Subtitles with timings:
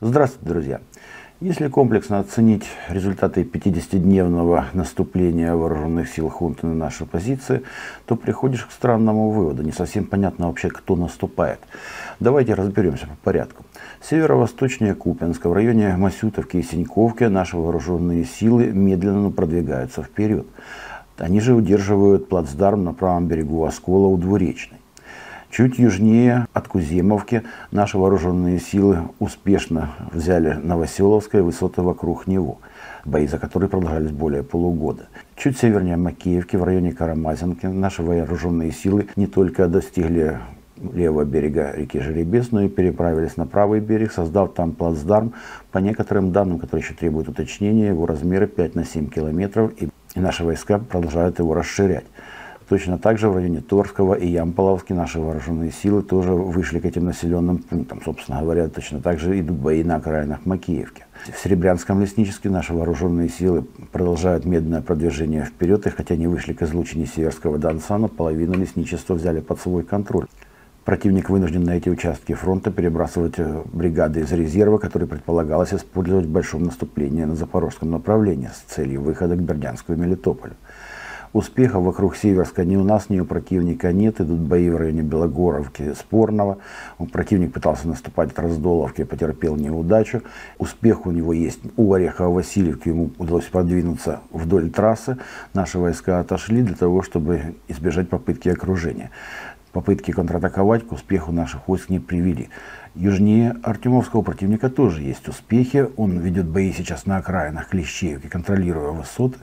[0.00, 0.80] Здравствуйте, друзья!
[1.40, 7.64] Если комплексно оценить результаты 50-дневного наступления вооруженных сил хунты на наши позиции,
[8.06, 9.64] то приходишь к странному выводу.
[9.64, 11.58] Не совсем понятно вообще, кто наступает.
[12.20, 13.64] Давайте разберемся по порядку.
[14.00, 20.46] Северо-восточнее Купенска, в районе Масютовки и Синьковки, наши вооруженные силы медленно продвигаются вперед.
[21.16, 24.78] Они же удерживают плацдарм на правом берегу Оскола у Двуречной.
[25.50, 32.58] Чуть южнее от Куземовки наши вооруженные силы успешно взяли Новоселовское высоты вокруг него,
[33.06, 35.08] бои за которые продолжались более полугода.
[35.36, 40.38] Чуть севернее Макеевки, в районе Карамазинки, наши вооруженные силы не только достигли
[40.76, 45.32] левого берега реки Жеребец, но и переправились на правый берег, создав там плацдарм.
[45.72, 50.44] По некоторым данным, которые еще требуют уточнения, его размеры 5 на 7 километров, и наши
[50.44, 52.04] войска продолжают его расширять.
[52.68, 57.06] Точно так же в районе Торского и Ямполовски наши вооруженные силы тоже вышли к этим
[57.06, 58.02] населенным пунктам.
[58.04, 61.06] Собственно говоря, точно так же идут бои на окраинах Макеевки.
[61.34, 66.60] В Серебрянском лесничестве наши вооруженные силы продолжают медленное продвижение вперед, и хотя не вышли к
[66.60, 70.26] излучине Северского Донца, но половину лесничества взяли под свой контроль.
[70.84, 76.30] Противник вынужден на эти участки фронта перебрасывать э, бригады из резерва, которые предполагалось использовать в
[76.30, 80.54] большом наступлении на запорожском направлении с целью выхода к Бердянску и Мелитополю.
[81.32, 84.20] Успехов вокруг Северска ни у нас, ни у противника нет.
[84.20, 86.58] Идут бои в районе Белогоровки, Спорного.
[87.12, 90.22] Противник пытался наступать от Раздоловки, потерпел неудачу.
[90.58, 92.88] Успех у него есть у Орехова-Васильевки.
[92.88, 95.18] Ему удалось продвинуться вдоль трассы.
[95.52, 99.10] Наши войска отошли для того, чтобы избежать попытки окружения.
[99.72, 102.48] Попытки контратаковать к успеху наших войск не привели.
[102.94, 105.88] Южнее Артемовского противника тоже есть успехи.
[105.96, 109.38] Он ведет бои сейчас на окраинах Клещеевки, контролируя высоты.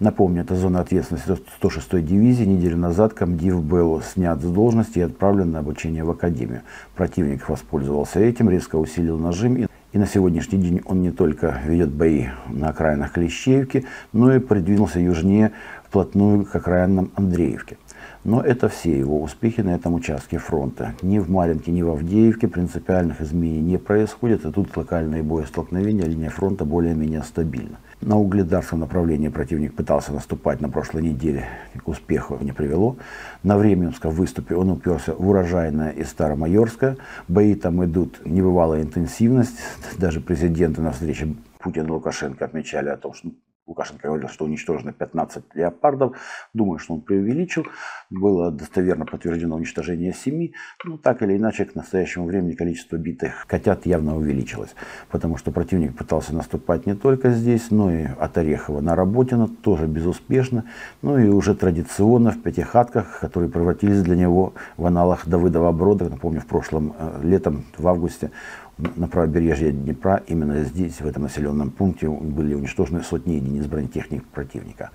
[0.00, 2.44] Напомню, это зона ответственности 106-й дивизии.
[2.44, 6.62] Неделю назад комдив был снят с должности и отправлен на обучение в академию.
[6.94, 9.68] Противник воспользовался этим, резко усилил нажим.
[9.92, 15.00] И, на сегодняшний день он не только ведет бои на окраинах Клещеевки, но и придвинулся
[15.00, 15.50] южнее
[15.84, 17.76] вплотную к окраинам Андреевки.
[18.28, 20.92] Но это все его успехи на этом участке фронта.
[21.00, 26.28] Ни в Маринке, ни в Авдеевке принципиальных изменений не происходит, и тут локальные боестолкновения, линия
[26.28, 27.78] фронта более-менее стабильна.
[28.02, 31.46] На угледарском направлении противник пытался наступать на прошлой неделе,
[31.82, 32.98] к успеху не привело.
[33.42, 36.98] На Временском выступе он уперся в урожайное и Старомайорское.
[37.28, 39.56] Бои там идут небывалая интенсивность.
[39.96, 43.30] Даже президенты на встрече Путин и Лукашенко отмечали о том, что
[43.68, 46.16] Лукашенко говорил, что уничтожено 15 леопардов.
[46.54, 47.66] Думаю, что он преувеличил.
[48.08, 50.50] Было достоверно подтверждено уничтожение 7.
[50.84, 54.74] Ну, так или иначе, к настоящему времени количество битых котят явно увеличилось.
[55.10, 59.86] Потому что противник пытался наступать не только здесь, но и от Орехова на Работино, тоже
[59.86, 60.64] безуспешно.
[61.02, 66.08] Ну и уже традиционно в Пятихатках, которые превратились для него в аналог Давыдова Брода.
[66.08, 68.30] Напомню, в прошлом э, летом, в августе,
[68.96, 74.90] на правобережье Днепра, именно здесь, в этом населенном пункте, были уничтожены сотни единиц бронетехник противника.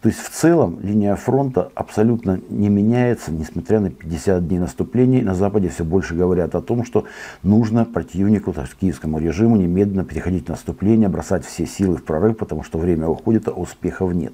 [0.00, 5.22] То есть в целом линия фронта абсолютно не меняется, несмотря на 50 дней наступлений.
[5.22, 7.04] На Западе все больше говорят о том, что
[7.42, 12.38] нужно противнику, то есть киевскому режиму, немедленно переходить в наступление, бросать все силы в прорыв,
[12.38, 14.32] потому что время уходит, а успехов нет.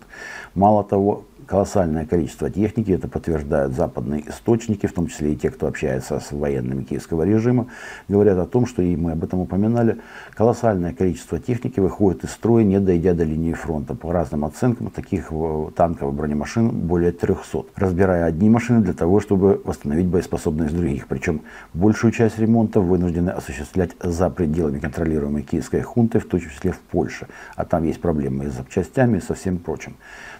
[0.54, 5.66] Мало того, колоссальное количество техники, это подтверждают западные источники, в том числе и те, кто
[5.66, 7.68] общается с военными киевского режима,
[8.08, 9.98] говорят о том, что, и мы об этом упоминали,
[10.34, 13.94] колоссальное количество техники выходит из строя, не дойдя до линии фронта.
[13.94, 15.30] По разным оценкам, таких
[15.76, 21.06] танков и бронемашин более 300, разбирая одни машины для того, чтобы восстановить боеспособность других.
[21.06, 26.78] Причем большую часть ремонта вынуждены осуществлять за пределами контролируемой киевской хунты, в том числе в
[26.78, 27.26] Польше.
[27.56, 29.96] А там есть проблемы и с запчастями и со всем прочим.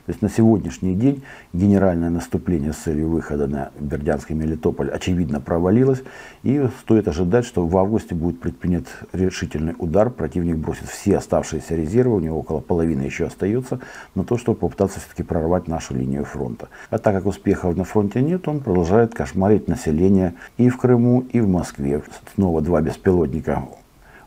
[0.07, 1.23] То есть на сегодняшний день
[1.53, 6.03] генеральное наступление с целью выхода на Бердянский Мелитополь очевидно провалилось.
[6.43, 10.11] И стоит ожидать, что в августе будет предпринят решительный удар.
[10.11, 13.81] Противник бросит все оставшиеся резервы, у него около половины еще остается,
[14.15, 16.69] на то, чтобы попытаться все-таки прорвать нашу линию фронта.
[16.91, 21.41] А так как успехов на фронте нет, он продолжает кошмарить население и в Крыму, и
[21.41, 22.03] в Москве.
[22.35, 23.65] Снова два беспилотника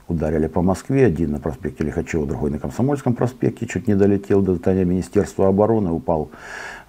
[0.07, 4.55] ударили по Москве, один на проспекте Лихачева, другой на Комсомольском проспекте, чуть не долетел до
[4.55, 6.31] здания Министерства обороны, упал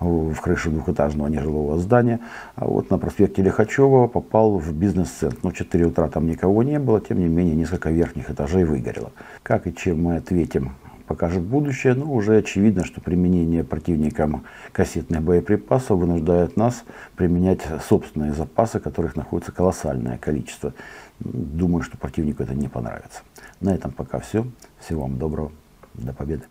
[0.00, 2.20] в крышу двухэтажного нежилого здания.
[2.54, 5.38] А вот на проспекте Лихачева попал в бизнес-центр.
[5.43, 9.12] Ну, в 4 утра там никого не было, тем не менее, несколько верхних этажей выгорело.
[9.43, 10.72] Как и чем мы ответим
[11.08, 16.84] покажет будущее, но уже очевидно, что применение противникам кассетных боеприпасов вынуждает нас
[17.16, 20.75] применять собственные запасы, которых находится колоссальное количество.
[21.19, 23.22] Думаю, что противнику это не понравится.
[23.60, 24.46] На этом пока все.
[24.78, 25.50] Всего вам доброго.
[25.94, 26.44] До победы.